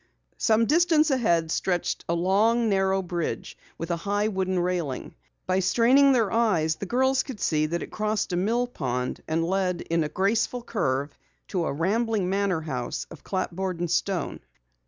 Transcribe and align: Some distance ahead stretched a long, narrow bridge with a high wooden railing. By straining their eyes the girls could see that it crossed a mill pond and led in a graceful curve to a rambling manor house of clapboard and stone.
Some 0.39 0.65
distance 0.65 1.11
ahead 1.11 1.51
stretched 1.51 2.05
a 2.09 2.15
long, 2.15 2.69
narrow 2.69 3.03
bridge 3.03 3.55
with 3.77 3.91
a 3.91 3.97
high 3.97 4.29
wooden 4.29 4.57
railing. 4.57 5.13
By 5.45 5.59
straining 5.59 6.11
their 6.11 6.31
eyes 6.31 6.77
the 6.77 6.87
girls 6.87 7.21
could 7.21 7.39
see 7.39 7.67
that 7.67 7.83
it 7.83 7.91
crossed 7.91 8.33
a 8.33 8.35
mill 8.35 8.65
pond 8.65 9.21
and 9.27 9.45
led 9.45 9.81
in 9.91 10.03
a 10.03 10.09
graceful 10.09 10.63
curve 10.63 11.15
to 11.49 11.65
a 11.67 11.71
rambling 11.71 12.31
manor 12.31 12.61
house 12.61 13.05
of 13.11 13.23
clapboard 13.23 13.79
and 13.79 13.91
stone. 13.91 14.39